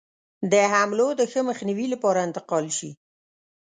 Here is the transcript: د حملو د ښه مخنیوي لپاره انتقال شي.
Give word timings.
د 0.51 0.53
حملو 0.73 1.07
د 1.19 1.21
ښه 1.31 1.41
مخنیوي 1.49 1.87
لپاره 1.93 2.19
انتقال 2.27 2.65
شي. 2.77 2.91